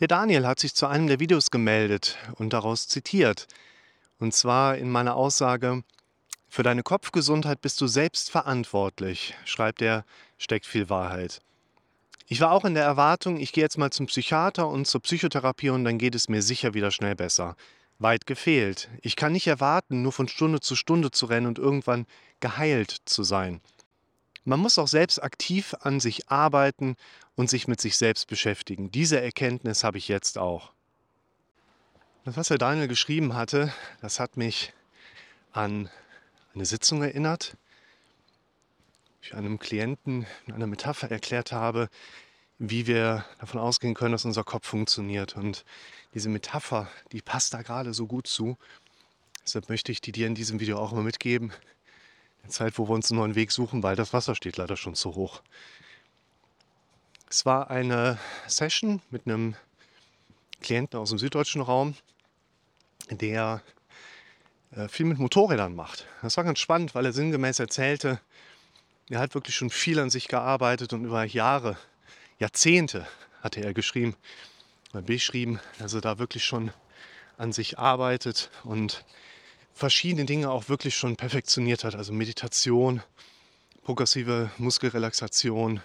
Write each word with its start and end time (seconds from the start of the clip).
Der 0.00 0.08
Daniel 0.08 0.46
hat 0.46 0.58
sich 0.58 0.74
zu 0.74 0.86
einem 0.86 1.08
der 1.08 1.20
Videos 1.20 1.50
gemeldet 1.50 2.16
und 2.36 2.54
daraus 2.54 2.88
zitiert. 2.88 3.46
Und 4.18 4.32
zwar 4.34 4.78
in 4.78 4.90
meiner 4.90 5.14
Aussage, 5.14 5.84
für 6.48 6.62
deine 6.62 6.82
Kopfgesundheit 6.82 7.60
bist 7.60 7.78
du 7.82 7.86
selbst 7.86 8.30
verantwortlich, 8.30 9.34
schreibt 9.44 9.82
er, 9.82 10.06
steckt 10.38 10.64
viel 10.64 10.88
Wahrheit. 10.88 11.42
Ich 12.26 12.40
war 12.40 12.52
auch 12.52 12.64
in 12.64 12.72
der 12.74 12.84
Erwartung, 12.84 13.38
ich 13.38 13.52
gehe 13.52 13.62
jetzt 13.62 13.76
mal 13.76 13.90
zum 13.90 14.06
Psychiater 14.06 14.68
und 14.68 14.86
zur 14.86 15.02
Psychotherapie 15.02 15.68
und 15.68 15.84
dann 15.84 15.98
geht 15.98 16.14
es 16.14 16.30
mir 16.30 16.40
sicher 16.40 16.72
wieder 16.72 16.90
schnell 16.90 17.14
besser. 17.14 17.54
Weit 17.98 18.26
gefehlt. 18.26 18.88
Ich 19.02 19.16
kann 19.16 19.32
nicht 19.32 19.48
erwarten, 19.48 20.00
nur 20.00 20.12
von 20.12 20.28
Stunde 20.28 20.60
zu 20.60 20.76
Stunde 20.76 21.10
zu 21.10 21.26
rennen 21.26 21.46
und 21.46 21.58
irgendwann 21.58 22.06
geheilt 22.40 22.96
zu 23.04 23.22
sein. 23.22 23.60
Man 24.44 24.60
muss 24.60 24.78
auch 24.78 24.88
selbst 24.88 25.22
aktiv 25.22 25.74
an 25.80 26.00
sich 26.00 26.28
arbeiten 26.30 26.96
und 27.36 27.50
sich 27.50 27.68
mit 27.68 27.80
sich 27.80 27.96
selbst 27.96 28.26
beschäftigen. 28.26 28.90
Diese 28.90 29.20
Erkenntnis 29.20 29.84
habe 29.84 29.98
ich 29.98 30.08
jetzt 30.08 30.38
auch. 30.38 30.72
Das, 32.24 32.36
was 32.36 32.50
Herr 32.50 32.58
Daniel 32.58 32.88
geschrieben 32.88 33.34
hatte, 33.34 33.72
das 34.00 34.20
hat 34.20 34.36
mich 34.36 34.72
an 35.52 35.90
eine 36.54 36.64
Sitzung 36.64 37.02
erinnert, 37.02 37.56
ich 39.22 39.34
einem 39.34 39.58
Klienten 39.58 40.26
in 40.46 40.54
einer 40.54 40.66
Metapher 40.66 41.10
erklärt 41.10 41.52
habe, 41.52 41.88
wie 42.58 42.86
wir 42.86 43.24
davon 43.38 43.60
ausgehen 43.60 43.94
können, 43.94 44.12
dass 44.12 44.24
unser 44.24 44.44
Kopf 44.44 44.66
funktioniert. 44.66 45.36
Und 45.36 45.64
diese 46.14 46.28
Metapher, 46.28 46.88
die 47.12 47.22
passt 47.22 47.54
da 47.54 47.62
gerade 47.62 47.94
so 47.94 48.06
gut 48.06 48.26
zu. 48.26 48.56
Deshalb 49.42 49.68
möchte 49.68 49.92
ich 49.92 50.00
die 50.00 50.12
dir 50.12 50.26
in 50.26 50.34
diesem 50.34 50.60
Video 50.60 50.78
auch 50.78 50.92
mal 50.92 51.02
mitgeben. 51.02 51.52
Eine 52.42 52.50
Zeit, 52.50 52.78
wo 52.78 52.88
wir 52.88 52.94
uns 52.94 53.10
einen 53.10 53.20
neuen 53.20 53.34
Weg 53.34 53.52
suchen, 53.52 53.82
weil 53.82 53.96
das 53.96 54.12
Wasser 54.12 54.34
steht 54.34 54.56
leider 54.56 54.76
schon 54.76 54.94
zu 54.94 55.14
hoch. 55.14 55.42
Es 57.28 57.46
war 57.46 57.70
eine 57.70 58.18
Session 58.46 59.00
mit 59.10 59.26
einem 59.26 59.54
Klienten 60.60 60.98
aus 60.98 61.10
dem 61.10 61.18
süddeutschen 61.18 61.62
Raum, 61.62 61.94
der 63.10 63.62
äh, 64.72 64.88
viel 64.88 65.06
mit 65.06 65.18
Motorrädern 65.18 65.74
macht. 65.74 66.06
Das 66.22 66.36
war 66.36 66.44
ganz 66.44 66.58
spannend, 66.58 66.94
weil 66.94 67.06
er 67.06 67.12
sinngemäß 67.12 67.58
erzählte, 67.58 68.20
er 69.08 69.18
hat 69.18 69.34
wirklich 69.34 69.56
schon 69.56 69.70
viel 69.70 69.98
an 69.98 70.10
sich 70.10 70.28
gearbeitet 70.28 70.92
und 70.92 71.04
über 71.04 71.24
Jahre, 71.24 71.76
Jahrzehnte 72.38 73.06
hatte 73.42 73.60
er 73.60 73.74
geschrieben, 73.74 74.14
beschrieben, 74.92 75.60
dass 75.78 75.94
er 75.94 76.00
da 76.00 76.18
wirklich 76.18 76.44
schon 76.44 76.72
an 77.38 77.52
sich 77.52 77.78
arbeitet 77.78 78.50
und 78.64 79.04
verschiedene 79.80 80.26
Dinge 80.26 80.50
auch 80.50 80.68
wirklich 80.68 80.94
schon 80.94 81.16
perfektioniert 81.16 81.84
hat. 81.84 81.94
Also 81.94 82.12
Meditation, 82.12 83.02
progressive 83.82 84.50
Muskelrelaxation, 84.58 85.80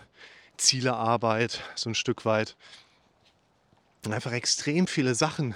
Zielearbeit, 0.58 1.62
so 1.76 1.90
ein 1.90 1.96
Stück 1.96 2.26
weit. 2.26 2.58
Einfach 4.10 4.34
extrem 4.34 4.88
viele 4.88 5.16
Sachen 5.16 5.56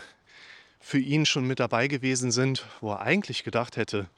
für 0.79 0.99
ihn 0.99 1.25
schon 1.25 1.45
mit 1.45 1.59
dabei 1.59 1.89
gewesen 1.89 2.31
sind, 2.31 2.65
wo 2.79 2.93
er 2.93 3.01
eigentlich 3.01 3.43
gedacht 3.43 3.75
hätte, 3.75 4.09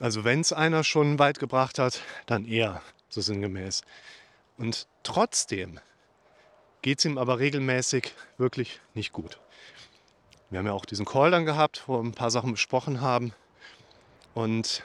also 0.00 0.24
wenn 0.24 0.40
es 0.40 0.52
einer 0.52 0.82
schon 0.82 1.20
weit 1.20 1.38
gebracht 1.38 1.78
hat, 1.78 2.02
dann 2.26 2.44
er, 2.44 2.82
so 3.08 3.20
sinngemäß. 3.20 3.82
Und 4.58 4.88
trotzdem 5.04 5.78
geht 6.82 6.98
es 6.98 7.04
ihm 7.04 7.16
aber 7.16 7.38
regelmäßig 7.38 8.12
wirklich 8.38 8.80
nicht 8.92 9.12
gut. 9.12 9.38
Wir 10.48 10.60
haben 10.60 10.66
ja 10.66 10.72
auch 10.72 10.84
diesen 10.84 11.04
Call 11.04 11.32
dann 11.32 11.44
gehabt, 11.44 11.84
wo 11.86 11.94
wir 11.94 12.04
ein 12.04 12.12
paar 12.12 12.30
Sachen 12.30 12.52
besprochen 12.52 13.00
haben. 13.00 13.32
Und 14.32 14.84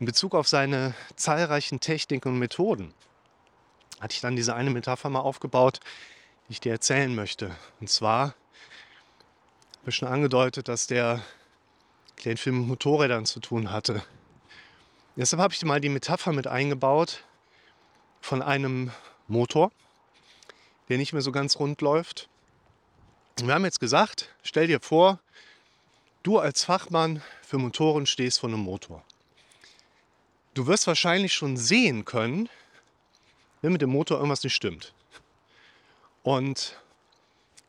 in 0.00 0.06
Bezug 0.06 0.34
auf 0.34 0.48
seine 0.48 0.94
zahlreichen 1.14 1.78
Techniken 1.78 2.28
und 2.28 2.38
Methoden 2.40 2.92
hatte 4.00 4.14
ich 4.14 4.20
dann 4.20 4.34
diese 4.34 4.54
eine 4.54 4.70
Metapher 4.70 5.10
mal 5.10 5.20
aufgebaut, 5.20 5.78
die 6.48 6.52
ich 6.52 6.60
dir 6.60 6.72
erzählen 6.72 7.14
möchte. 7.14 7.54
Und 7.80 7.88
zwar 7.88 8.34
habe 9.80 9.90
ich 9.90 9.94
schon 9.94 10.08
angedeutet, 10.08 10.66
dass 10.66 10.88
der 10.88 11.22
Klient 12.16 12.40
viel 12.40 12.52
mit 12.52 12.66
Motorrädern 12.66 13.26
zu 13.26 13.38
tun 13.38 13.70
hatte. 13.70 14.02
Deshalb 15.14 15.40
habe 15.40 15.54
ich 15.54 15.64
mal 15.64 15.80
die 15.80 15.88
Metapher 15.88 16.32
mit 16.32 16.48
eingebaut 16.48 17.22
von 18.20 18.42
einem 18.42 18.90
Motor, 19.28 19.70
der 20.88 20.98
nicht 20.98 21.12
mehr 21.12 21.22
so 21.22 21.30
ganz 21.30 21.60
rund 21.60 21.80
läuft 21.80 22.28
wir 23.42 23.54
haben 23.54 23.64
jetzt 23.64 23.80
gesagt, 23.80 24.28
stell 24.42 24.66
dir 24.66 24.80
vor, 24.80 25.18
du 26.22 26.38
als 26.38 26.64
Fachmann 26.64 27.22
für 27.42 27.58
Motoren 27.58 28.06
stehst 28.06 28.40
vor 28.40 28.48
einem 28.48 28.60
Motor. 28.60 29.04
Du 30.54 30.66
wirst 30.66 30.86
wahrscheinlich 30.86 31.34
schon 31.34 31.56
sehen 31.56 32.04
können, 32.04 32.48
wenn 33.60 33.72
mit 33.72 33.82
dem 33.82 33.90
Motor 33.90 34.18
irgendwas 34.18 34.44
nicht 34.44 34.54
stimmt. 34.54 34.92
Und 36.22 36.78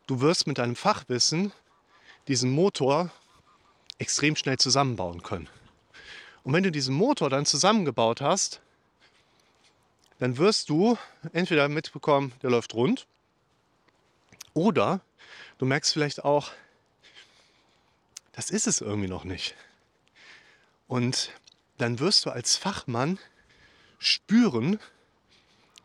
du 0.07 0.21
wirst 0.21 0.45
mit 0.45 0.59
deinem 0.59 0.75
Fachwissen 0.75 1.51
diesen 2.27 2.51
Motor 2.51 3.11
extrem 3.97 4.35
schnell 4.35 4.57
zusammenbauen 4.57 5.23
können. 5.23 5.49
Und 6.43 6.53
wenn 6.53 6.63
du 6.63 6.71
diesen 6.71 6.93
Motor 6.93 7.29
dann 7.29 7.45
zusammengebaut 7.45 8.21
hast, 8.21 8.61
dann 10.19 10.37
wirst 10.37 10.69
du 10.69 10.97
entweder 11.33 11.67
mitbekommen, 11.69 12.33
der 12.43 12.51
läuft 12.51 12.73
rund, 12.75 13.07
oder 14.55 15.01
Du 15.57 15.65
merkst 15.65 15.93
vielleicht 15.93 16.25
auch, 16.25 16.51
das 18.33 18.49
ist 18.49 18.67
es 18.67 18.81
irgendwie 18.81 19.07
noch 19.07 19.23
nicht. 19.23 19.55
Und 20.87 21.31
dann 21.77 21.99
wirst 21.99 22.25
du 22.25 22.29
als 22.29 22.57
Fachmann 22.57 23.17
spüren, 23.97 24.79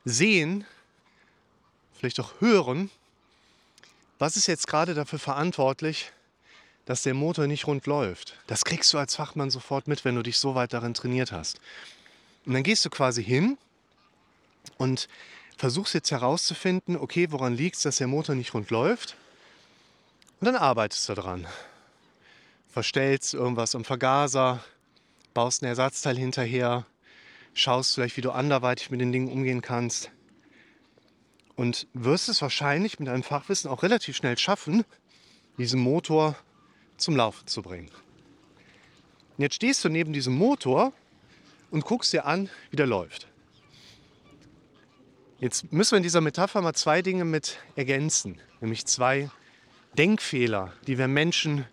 sehen, 0.05 0.65
vielleicht 1.97 2.19
auch 2.19 2.41
hören, 2.41 2.91
was 4.19 4.37
ist 4.37 4.49
jetzt 4.49 4.67
gerade 4.67 4.95
dafür 4.95 5.19
verantwortlich, 5.19 6.13
dass 6.85 7.03
der 7.03 7.15
Motor 7.15 7.47
nicht 7.47 7.67
rund 7.67 7.87
läuft. 7.87 8.37
Das 8.49 8.65
kriegst 8.65 8.93
du 8.93 8.99
als 8.99 9.15
Fachmann 9.15 9.51
sofort 9.51 9.87
mit, 9.87 10.05
wenn 10.05 10.17
du 10.17 10.23
dich 10.23 10.39
so 10.39 10.57
weit 10.57 10.73
darin 10.73 10.95
trainiert 10.95 11.31
hast. 11.31 11.61
Und 12.45 12.55
dann 12.55 12.65
gehst 12.65 12.85
du 12.85 12.91
quasi 12.91 13.23
hin 13.23 13.57
und 14.77 15.09
versuchst 15.61 15.93
jetzt 15.93 16.11
herauszufinden, 16.11 16.97
okay, 16.97 17.31
woran 17.33 17.55
liegt 17.55 17.77
es, 17.77 17.83
dass 17.83 17.97
der 17.97 18.07
Motor 18.07 18.35
nicht 18.35 18.55
rund 18.55 18.71
läuft? 18.71 19.15
Und 20.41 20.47
dann 20.47 20.57
arbeitest 20.57 21.07
du 21.11 21.15
dran. 21.15 21.47
Verstellst 22.67 23.35
irgendwas 23.35 23.75
am 23.75 23.85
Vergaser, 23.85 24.65
baust 25.35 25.61
ein 25.61 25.67
Ersatzteil 25.67 26.17
hinterher, 26.17 26.87
schaust 27.53 27.95
vielleicht, 27.95 28.17
wie 28.17 28.23
du 28.23 28.31
anderweitig 28.31 28.91
mit 28.91 29.03
den 29.03 29.13
Dingen 29.13 29.31
umgehen 29.31 29.61
kannst. 29.61 30.11
Und 31.57 31.87
wirst 31.93 32.31
es 32.31 32.41
wahrscheinlich 32.41 32.99
mit 32.99 33.09
deinem 33.09 33.23
Fachwissen 33.23 33.69
auch 33.69 33.83
relativ 33.83 34.17
schnell 34.17 34.39
schaffen, 34.39 34.87
diesen 35.59 35.83
Motor 35.83 36.37
zum 36.97 37.17
Laufen 37.17 37.47
zu 37.47 37.61
bringen. 37.61 37.91
Und 39.37 39.43
jetzt 39.43 39.57
stehst 39.57 39.85
du 39.85 39.91
neben 39.91 40.15
diesem 40.15 40.37
Motor 40.37 40.95
und 41.71 41.85
guckst 41.85 42.15
dir 42.15 42.25
an, 42.25 42.49
wie 42.71 42.77
der 42.77 42.87
läuft. 42.87 43.29
Jetzt 45.41 45.73
müssen 45.73 45.93
wir 45.93 45.97
in 45.97 46.03
dieser 46.03 46.21
Metapher 46.21 46.61
mal 46.61 46.75
zwei 46.75 47.01
Dinge 47.01 47.25
mit 47.25 47.61
ergänzen, 47.75 48.39
nämlich 48.61 48.85
zwei 48.85 49.31
Denkfehler, 49.97 50.75
die 50.87 50.99
wir 50.99 51.09
Menschen 51.09 51.65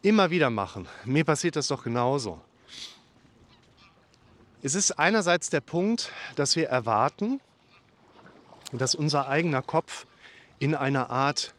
immer 0.00 0.30
wieder 0.30 0.48
machen. 0.48 0.88
Mir 1.04 1.22
passiert 1.24 1.56
das 1.56 1.68
doch 1.68 1.84
genauso. 1.84 2.40
Es 4.62 4.74
ist 4.74 4.92
einerseits 4.92 5.50
der 5.50 5.60
Punkt, 5.60 6.10
dass 6.36 6.56
wir 6.56 6.68
erwarten, 6.68 7.42
dass 8.72 8.94
unser 8.94 9.28
eigener 9.28 9.60
Kopf 9.60 10.06
in 10.58 10.74
einer 10.74 11.10
Art 11.10 11.52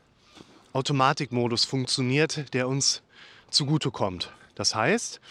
Automatikmodus 0.74 1.66
funktioniert, 1.66 2.52
der 2.56 2.68
uns 2.68 3.04
zugutekommt. 3.52 4.34
Das 4.56 4.74
heißt, 4.74 5.22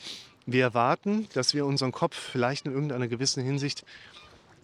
wir 0.47 0.63
erwarten, 0.63 1.29
dass 1.35 1.53
wir 1.53 1.67
unseren 1.67 1.91
Kopf 1.91 2.17
vielleicht 2.17 2.67
in 2.67 2.73
irgendeiner 2.73 3.09
gewissen 3.09 3.43
Hinsicht 3.43 3.85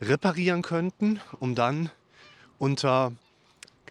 reparieren 0.01 0.63
könnten, 0.63 1.21
um 1.41 1.55
dann 1.55 1.91
unter 2.59 3.13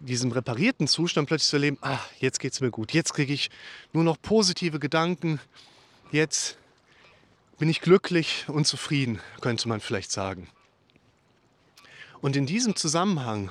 diesem 0.00 0.32
reparierten 0.32 0.88
Zustand 0.88 1.28
plötzlich 1.28 1.50
zu 1.50 1.56
erleben, 1.56 1.78
ah, 1.82 2.00
jetzt 2.18 2.40
geht 2.40 2.52
es 2.52 2.60
mir 2.60 2.70
gut, 2.70 2.92
jetzt 2.92 3.14
kriege 3.14 3.32
ich 3.32 3.50
nur 3.92 4.04
noch 4.04 4.20
positive 4.20 4.78
Gedanken, 4.78 5.40
jetzt 6.10 6.56
bin 7.58 7.68
ich 7.68 7.80
glücklich 7.80 8.46
und 8.48 8.66
zufrieden, 8.66 9.20
könnte 9.40 9.68
man 9.68 9.80
vielleicht 9.80 10.10
sagen. 10.10 10.48
Und 12.20 12.36
in 12.36 12.46
diesem 12.46 12.76
Zusammenhang 12.76 13.50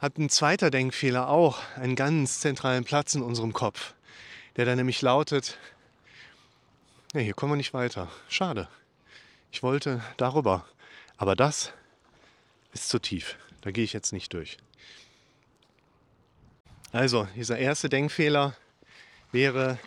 hat 0.00 0.18
ein 0.18 0.30
zweiter 0.30 0.70
Denkfehler 0.70 1.28
auch 1.28 1.58
einen 1.76 1.96
ganz 1.96 2.40
zentralen 2.40 2.84
Platz 2.84 3.14
in 3.14 3.22
unserem 3.22 3.52
Kopf, 3.52 3.94
der 4.56 4.64
dann 4.64 4.76
nämlich 4.76 5.02
lautet, 5.02 5.58
ja, 7.14 7.20
hier 7.20 7.34
kommen 7.34 7.52
wir 7.52 7.56
nicht 7.56 7.74
weiter. 7.74 8.08
Schade. 8.28 8.68
Ich 9.50 9.62
wollte 9.62 10.02
darüber. 10.18 10.66
Aber 11.18 11.36
das 11.36 11.72
ist 12.72 12.88
zu 12.88 12.98
tief. 12.98 13.36
Da 13.60 13.70
gehe 13.72 13.84
ich 13.84 13.92
jetzt 13.92 14.12
nicht 14.12 14.32
durch. 14.32 14.56
Also, 16.92 17.28
dieser 17.36 17.58
erste 17.58 17.90
Denkfehler 17.90 18.56
wäre, 19.30 19.78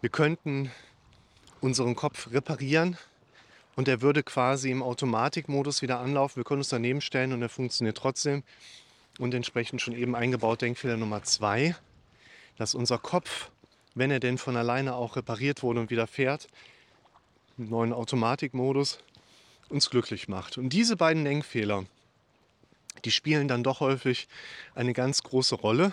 wir 0.00 0.08
könnten 0.08 0.70
unseren 1.60 1.94
Kopf 1.94 2.30
reparieren 2.30 2.96
und 3.76 3.88
er 3.88 4.00
würde 4.00 4.22
quasi 4.22 4.70
im 4.70 4.82
Automatikmodus 4.82 5.82
wieder 5.82 6.00
anlaufen. 6.00 6.36
Wir 6.36 6.44
können 6.44 6.60
uns 6.60 6.70
daneben 6.70 7.02
stellen 7.02 7.32
und 7.32 7.42
er 7.42 7.50
funktioniert 7.50 7.98
trotzdem. 7.98 8.42
und 9.18 9.34
entsprechend 9.34 9.82
schon 9.82 9.94
eben 9.94 10.14
eingebaut 10.16 10.62
Denkfehler 10.62 10.96
Nummer 10.96 11.22
zwei, 11.24 11.76
dass 12.56 12.74
unser 12.74 12.96
Kopf, 12.96 13.50
wenn 13.94 14.10
er 14.10 14.20
denn 14.20 14.38
von 14.38 14.56
alleine 14.56 14.94
auch 14.94 15.16
repariert 15.16 15.62
wurde 15.62 15.80
und 15.80 15.90
wieder 15.90 16.06
fährt, 16.06 16.48
im 17.58 17.68
neuen 17.68 17.92
Automatikmodus, 17.92 18.98
uns 19.70 19.90
glücklich 19.90 20.28
macht. 20.28 20.58
Und 20.58 20.70
diese 20.70 20.96
beiden 20.96 21.24
Denkfehler, 21.24 21.86
die 23.04 23.10
spielen 23.10 23.48
dann 23.48 23.62
doch 23.62 23.80
häufig 23.80 24.28
eine 24.74 24.92
ganz 24.92 25.22
große 25.22 25.54
Rolle, 25.54 25.92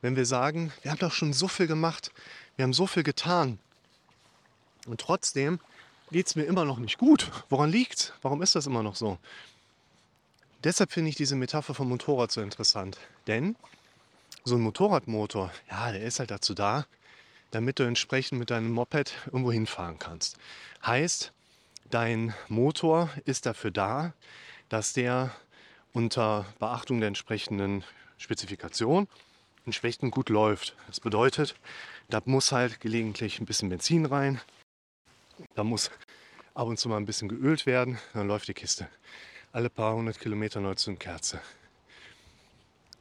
wenn 0.00 0.16
wir 0.16 0.26
sagen, 0.26 0.72
wir 0.82 0.90
haben 0.90 0.98
doch 0.98 1.12
schon 1.12 1.32
so 1.32 1.48
viel 1.48 1.66
gemacht, 1.66 2.10
wir 2.56 2.64
haben 2.64 2.72
so 2.72 2.86
viel 2.86 3.02
getan 3.02 3.58
und 4.86 5.00
trotzdem 5.00 5.60
geht 6.10 6.26
es 6.26 6.36
mir 6.36 6.44
immer 6.44 6.64
noch 6.64 6.78
nicht 6.78 6.98
gut. 6.98 7.30
Woran 7.48 7.70
liegt 7.70 8.12
Warum 8.22 8.42
ist 8.42 8.54
das 8.54 8.66
immer 8.66 8.82
noch 8.82 8.96
so? 8.96 9.18
Deshalb 10.64 10.92
finde 10.92 11.08
ich 11.08 11.16
diese 11.16 11.34
Metapher 11.34 11.74
vom 11.74 11.88
Motorrad 11.88 12.30
so 12.30 12.40
interessant. 12.40 12.98
Denn 13.26 13.56
so 14.44 14.56
ein 14.56 14.60
Motorradmotor, 14.60 15.52
ja, 15.70 15.92
der 15.92 16.02
ist 16.02 16.18
halt 16.18 16.30
dazu 16.30 16.54
da, 16.54 16.86
damit 17.50 17.78
du 17.78 17.84
entsprechend 17.84 18.38
mit 18.38 18.50
deinem 18.50 18.72
Moped 18.72 19.12
irgendwo 19.26 19.52
hinfahren 19.52 19.98
kannst. 19.98 20.36
Heißt, 20.84 21.32
dein 21.90 22.34
Motor 22.48 23.10
ist 23.24 23.46
dafür 23.46 23.70
da, 23.70 24.14
dass 24.68 24.92
der 24.92 25.34
unter 25.92 26.46
Beachtung 26.58 27.00
der 27.00 27.08
entsprechenden 27.08 27.84
Spezifikation 28.18 29.08
entsprechend 29.64 30.12
gut 30.12 30.28
läuft. 30.28 30.74
Das 30.86 31.00
bedeutet, 31.00 31.54
da 32.08 32.20
muss 32.24 32.52
halt 32.52 32.80
gelegentlich 32.80 33.40
ein 33.40 33.46
bisschen 33.46 33.68
Benzin 33.68 34.06
rein, 34.06 34.40
da 35.54 35.64
muss 35.64 35.90
ab 36.54 36.68
und 36.68 36.78
zu 36.78 36.88
mal 36.88 36.96
ein 36.96 37.06
bisschen 37.06 37.28
geölt 37.28 37.66
werden, 37.66 37.98
dann 38.14 38.28
läuft 38.28 38.48
die 38.48 38.54
Kiste. 38.54 38.88
Alle 39.52 39.70
paar 39.70 39.94
hundert 39.94 40.18
Kilometer 40.18 40.60
neu 40.60 40.74
zu 40.74 40.94
Kerze. 40.94 41.40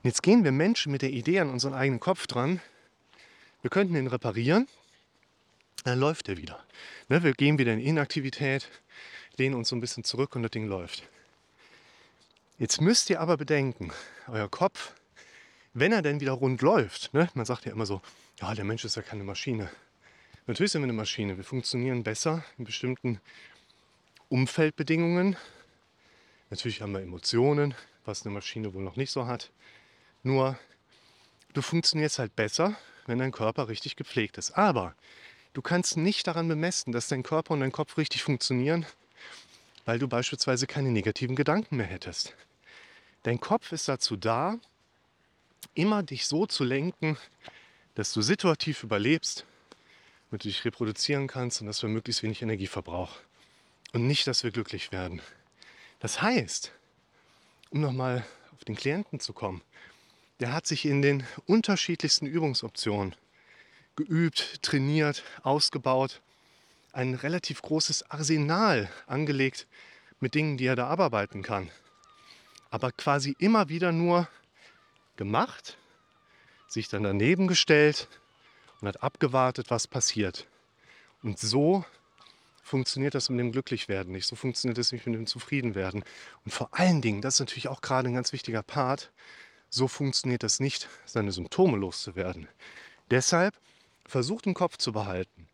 Jetzt 0.03 0.23
gehen 0.23 0.43
wir 0.43 0.51
Menschen 0.51 0.91
mit 0.91 1.01
der 1.01 1.11
Idee 1.11 1.39
an 1.39 1.49
unseren 1.49 1.73
eigenen 1.73 1.99
Kopf 1.99 2.27
dran, 2.27 2.59
wir 3.61 3.69
könnten 3.69 3.95
ihn 3.95 4.07
reparieren, 4.07 4.67
dann 5.83 5.99
läuft 5.99 6.29
er 6.29 6.37
wieder. 6.37 6.63
Ne, 7.09 7.23
wir 7.23 7.33
gehen 7.33 7.57
wieder 7.57 7.73
in 7.73 7.79
Inaktivität, 7.79 8.69
lehnen 9.37 9.55
uns 9.55 9.69
so 9.69 9.75
ein 9.75 9.81
bisschen 9.81 10.03
zurück 10.03 10.35
und 10.35 10.43
das 10.43 10.51
Ding 10.51 10.67
läuft. 10.67 11.03
Jetzt 12.57 12.81
müsst 12.81 13.09
ihr 13.09 13.19
aber 13.19 13.37
bedenken, 13.37 13.91
euer 14.27 14.49
Kopf, 14.49 14.93
wenn 15.73 15.91
er 15.91 16.01
denn 16.01 16.19
wieder 16.19 16.33
rund 16.33 16.61
läuft, 16.61 17.13
ne, 17.13 17.29
man 17.33 17.45
sagt 17.45 17.65
ja 17.65 17.71
immer 17.71 17.85
so, 17.85 18.01
ja, 18.39 18.53
der 18.53 18.65
Mensch 18.65 18.85
ist 18.85 18.95
ja 18.95 19.01
keine 19.01 19.23
Maschine. 19.23 19.69
Natürlich 20.47 20.71
sind 20.71 20.81
wir 20.81 20.85
eine 20.85 20.93
Maschine. 20.93 21.37
Wir 21.37 21.43
funktionieren 21.43 22.03
besser 22.03 22.43
in 22.57 22.65
bestimmten 22.65 23.21
Umfeldbedingungen. 24.29 25.37
Natürlich 26.49 26.81
haben 26.81 26.93
wir 26.93 27.01
Emotionen, 27.01 27.73
was 28.05 28.25
eine 28.25 28.33
Maschine 28.33 28.73
wohl 28.73 28.83
noch 28.83 28.95
nicht 28.95 29.11
so 29.11 29.27
hat. 29.27 29.51
Nur, 30.23 30.57
du 31.53 31.61
funktionierst 31.61 32.19
halt 32.19 32.35
besser, 32.35 32.75
wenn 33.05 33.19
dein 33.19 33.31
Körper 33.31 33.67
richtig 33.69 33.95
gepflegt 33.95 34.37
ist. 34.37 34.51
Aber 34.51 34.95
du 35.53 35.61
kannst 35.61 35.97
nicht 35.97 36.27
daran 36.27 36.47
bemessen, 36.47 36.91
dass 36.91 37.07
dein 37.07 37.23
Körper 37.23 37.53
und 37.53 37.61
dein 37.61 37.71
Kopf 37.71 37.97
richtig 37.97 38.23
funktionieren, 38.23 38.85
weil 39.85 39.99
du 39.99 40.07
beispielsweise 40.07 40.67
keine 40.67 40.91
negativen 40.91 41.35
Gedanken 41.35 41.77
mehr 41.77 41.87
hättest. 41.87 42.35
Dein 43.23 43.39
Kopf 43.39 43.71
ist 43.71 43.87
dazu 43.87 44.15
da, 44.15 44.57
immer 45.73 46.03
dich 46.03 46.25
so 46.25 46.45
zu 46.45 46.63
lenken, 46.63 47.17
dass 47.95 48.13
du 48.13 48.21
situativ 48.21 48.83
überlebst 48.83 49.45
damit 50.31 50.45
du 50.45 50.47
dich 50.47 50.63
reproduzieren 50.63 51.27
kannst 51.27 51.59
und 51.59 51.67
dass 51.67 51.81
wir 51.81 51.89
möglichst 51.89 52.23
wenig 52.23 52.41
Energieverbrauch. 52.41 53.17
Und 53.91 54.07
nicht, 54.07 54.25
dass 54.27 54.45
wir 54.45 54.51
glücklich 54.51 54.93
werden. 54.93 55.21
Das 55.99 56.21
heißt, 56.21 56.71
um 57.69 57.81
nochmal 57.81 58.25
auf 58.53 58.63
den 58.63 58.77
Klienten 58.77 59.19
zu 59.19 59.33
kommen, 59.33 59.61
der 60.39 60.53
hat 60.53 60.65
sich 60.65 60.85
in 60.85 61.01
den 61.01 61.25
unterschiedlichsten 61.47 62.25
Übungsoptionen 62.27 63.13
geübt, 63.95 64.61
trainiert, 64.61 65.23
ausgebaut, 65.43 66.21
ein 66.93 67.13
relativ 67.13 67.61
großes 67.61 68.09
Arsenal 68.09 68.89
angelegt 69.07 69.67
mit 70.19 70.35
Dingen, 70.35 70.57
die 70.57 70.65
er 70.65 70.75
da 70.75 70.87
abarbeiten 70.87 71.41
kann. 71.43 71.69
Aber 72.69 72.91
quasi 72.91 73.35
immer 73.39 73.69
wieder 73.69 73.91
nur 73.91 74.27
gemacht, 75.15 75.77
sich 76.67 76.87
dann 76.87 77.03
daneben 77.03 77.47
gestellt, 77.47 78.07
und 78.81 78.87
hat 78.87 79.03
abgewartet, 79.03 79.69
was 79.69 79.87
passiert. 79.87 80.47
Und 81.21 81.39
so 81.39 81.85
funktioniert 82.63 83.13
das 83.13 83.29
mit 83.29 83.39
dem 83.39 83.51
Glücklichwerden 83.51 84.11
nicht. 84.11 84.25
So 84.25 84.35
funktioniert 84.35 84.77
es 84.77 84.91
nicht 84.91 85.05
mit 85.05 85.15
dem 85.15 85.27
Zufriedenwerden. 85.27 86.03
Und 86.45 86.51
vor 86.51 86.69
allen 86.71 87.01
Dingen, 87.01 87.21
das 87.21 87.35
ist 87.35 87.39
natürlich 87.41 87.67
auch 87.67 87.81
gerade 87.81 88.09
ein 88.09 88.15
ganz 88.15 88.33
wichtiger 88.33 88.63
Part, 88.63 89.11
so 89.69 89.87
funktioniert 89.87 90.43
das 90.43 90.59
nicht, 90.59 90.89
seine 91.05 91.31
Symptome 91.31 91.77
loszuwerden. 91.77 92.47
Deshalb 93.09 93.55
versucht 94.05 94.45
im 94.47 94.53
Kopf 94.53 94.77
zu 94.77 94.91
behalten, 94.91 95.47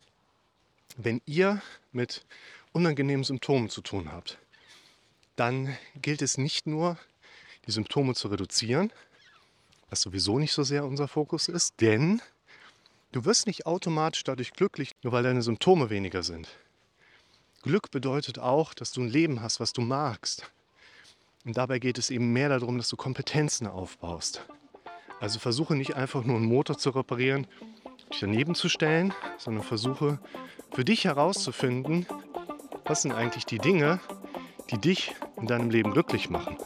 wenn 0.96 1.20
ihr 1.26 1.62
mit 1.92 2.24
unangenehmen 2.72 3.24
Symptomen 3.24 3.70
zu 3.70 3.80
tun 3.80 4.12
habt, 4.12 4.38
dann 5.36 5.76
gilt 6.00 6.22
es 6.22 6.38
nicht 6.38 6.66
nur, 6.66 6.98
die 7.66 7.72
Symptome 7.72 8.14
zu 8.14 8.28
reduzieren, 8.28 8.92
was 9.90 10.00
sowieso 10.00 10.38
nicht 10.38 10.52
so 10.52 10.62
sehr 10.62 10.84
unser 10.84 11.08
Fokus 11.08 11.48
ist, 11.48 11.80
denn 11.80 12.20
Du 13.10 13.24
wirst 13.24 13.46
nicht 13.46 13.64
automatisch 13.64 14.22
dadurch 14.24 14.52
glücklich, 14.52 14.92
nur 15.02 15.14
weil 15.14 15.22
deine 15.22 15.40
Symptome 15.40 15.88
weniger 15.88 16.22
sind. 16.22 16.48
Glück 17.62 17.90
bedeutet 17.90 18.38
auch, 18.38 18.74
dass 18.74 18.92
du 18.92 19.00
ein 19.00 19.08
Leben 19.08 19.40
hast, 19.40 19.60
was 19.60 19.72
du 19.72 19.80
magst. 19.80 20.50
Und 21.46 21.56
dabei 21.56 21.78
geht 21.78 21.96
es 21.96 22.10
eben 22.10 22.34
mehr 22.34 22.50
darum, 22.50 22.76
dass 22.76 22.90
du 22.90 22.96
Kompetenzen 22.96 23.66
aufbaust. 23.66 24.44
Also 25.20 25.38
versuche 25.38 25.74
nicht 25.74 25.96
einfach 25.96 26.22
nur 26.22 26.36
einen 26.36 26.44
Motor 26.44 26.76
zu 26.76 26.90
reparieren, 26.90 27.46
dich 28.10 28.20
daneben 28.20 28.54
zu 28.54 28.68
stellen, 28.68 29.12
sondern 29.36 29.64
versuche 29.64 30.18
für 30.72 30.84
dich 30.84 31.04
herauszufinden, 31.04 32.06
was 32.84 33.02
sind 33.02 33.12
eigentlich 33.12 33.46
die 33.46 33.58
Dinge, 33.58 34.00
die 34.70 34.78
dich 34.78 35.14
in 35.36 35.46
deinem 35.46 35.70
Leben 35.70 35.92
glücklich 35.92 36.30
machen. 36.30 36.56